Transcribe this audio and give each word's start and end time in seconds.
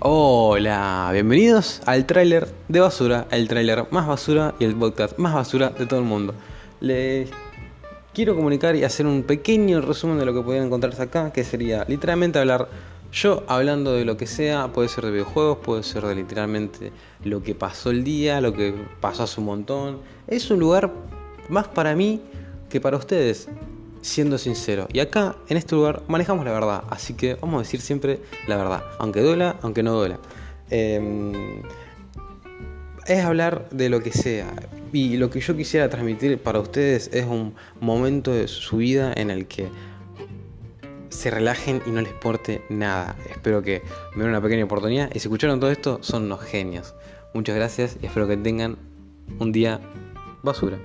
Hola, 0.00 1.08
bienvenidos 1.10 1.80
al 1.86 2.04
tráiler 2.04 2.48
de 2.68 2.80
basura, 2.80 3.26
el 3.30 3.48
tráiler 3.48 3.86
más 3.90 4.06
basura 4.06 4.54
y 4.58 4.64
el 4.64 4.76
podcast 4.76 5.16
más 5.16 5.32
basura 5.32 5.70
de 5.70 5.86
todo 5.86 6.00
el 6.00 6.04
mundo. 6.04 6.34
Les 6.80 7.30
quiero 8.12 8.36
comunicar 8.36 8.76
y 8.76 8.84
hacer 8.84 9.06
un 9.06 9.22
pequeño 9.22 9.80
resumen 9.80 10.18
de 10.18 10.26
lo 10.26 10.34
que 10.34 10.42
pueden 10.42 10.64
encontrarse 10.64 11.00
acá, 11.00 11.32
que 11.32 11.44
sería 11.44 11.86
literalmente 11.88 12.38
hablar 12.38 12.68
yo 13.10 13.42
hablando 13.46 13.94
de 13.94 14.04
lo 14.04 14.18
que 14.18 14.26
sea, 14.26 14.68
puede 14.68 14.90
ser 14.90 15.06
de 15.06 15.12
videojuegos, 15.12 15.58
puede 15.64 15.82
ser 15.82 16.04
de 16.04 16.14
literalmente 16.14 16.92
lo 17.24 17.42
que 17.42 17.54
pasó 17.54 17.88
el 17.88 18.04
día, 18.04 18.42
lo 18.42 18.52
que 18.52 18.74
pasó 19.00 19.22
hace 19.22 19.40
un 19.40 19.46
montón. 19.46 20.00
Es 20.26 20.50
un 20.50 20.58
lugar 20.58 20.92
más 21.48 21.68
para 21.68 21.96
mí 21.96 22.20
que 22.68 22.82
para 22.82 22.98
ustedes 22.98 23.48
siendo 24.06 24.38
sincero. 24.38 24.86
Y 24.92 25.00
acá, 25.00 25.36
en 25.48 25.56
este 25.56 25.74
lugar, 25.74 26.02
manejamos 26.08 26.44
la 26.44 26.52
verdad. 26.52 26.84
Así 26.90 27.14
que 27.14 27.34
vamos 27.34 27.56
a 27.56 27.62
decir 27.62 27.80
siempre 27.80 28.20
la 28.46 28.56
verdad. 28.56 28.84
Aunque 28.98 29.20
duela, 29.20 29.56
aunque 29.62 29.82
no 29.82 29.92
duela. 29.92 30.18
Em, 30.70 31.62
es 33.06 33.24
hablar 33.24 33.68
de 33.70 33.88
lo 33.88 34.00
que 34.00 34.12
sea. 34.12 34.52
Y 34.92 35.16
lo 35.16 35.30
que 35.30 35.40
yo 35.40 35.56
quisiera 35.56 35.88
transmitir 35.90 36.38
para 36.38 36.60
ustedes 36.60 37.10
es 37.12 37.26
un 37.26 37.54
momento 37.80 38.32
de 38.32 38.48
su 38.48 38.78
vida 38.78 39.12
en 39.16 39.30
el 39.30 39.46
que 39.46 39.68
se 41.08 41.30
relajen 41.30 41.82
y 41.86 41.90
no 41.90 42.00
les 42.00 42.12
importe 42.12 42.62
nada. 42.68 43.16
Espero 43.30 43.62
que 43.62 43.82
me 44.14 44.22
den 44.22 44.30
una 44.30 44.40
pequeña 44.40 44.64
oportunidad. 44.64 45.10
Y 45.14 45.18
si 45.18 45.28
escucharon 45.28 45.60
todo 45.60 45.70
esto, 45.70 45.98
son 46.02 46.24
unos 46.24 46.42
genios. 46.42 46.94
Muchas 47.34 47.56
gracias 47.56 47.96
y 48.00 48.06
espero 48.06 48.28
que 48.28 48.36
tengan 48.36 48.76
un 49.38 49.52
día 49.52 49.80
basura. 50.42 50.78